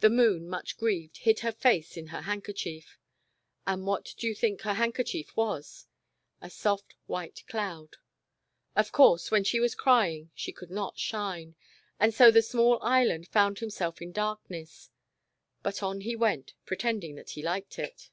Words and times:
The 0.00 0.08
Moon, 0.08 0.48
much 0.48 0.78
grieved, 0.78 1.18
hid 1.18 1.40
her 1.40 1.52
face 1.52 1.98
in 1.98 2.06
her 2.06 2.22
handkerchief 2.22 2.98
And 3.66 3.84
what 3.86 4.14
do 4.16 4.26
you 4.26 4.34
think 4.34 4.62
her 4.62 4.72
hand 4.72 4.94
kerchief 4.94 5.36
was? 5.36 5.86
A 6.40 6.48
soft 6.48 6.94
white 7.04 7.44
cloud. 7.46 7.98
Of 8.74 8.90
course, 8.90 9.30
when 9.30 9.44
she 9.44 9.60
was 9.60 9.74
crying 9.74 10.30
she 10.34 10.50
could 10.50 10.70
not 10.70 10.98
shine, 10.98 11.56
and 12.00 12.14
so 12.14 12.30
the 12.30 12.40
small 12.40 12.82
Island 12.82 13.28
found 13.28 13.58
himself 13.58 14.00
in 14.00 14.12
darkness. 14.12 14.88
But 15.62 15.82
on 15.82 16.00
he 16.00 16.16
went, 16.16 16.54
pretending 16.64 17.14
that 17.16 17.32
he 17.32 17.42
liked 17.42 17.78
it. 17.78 18.08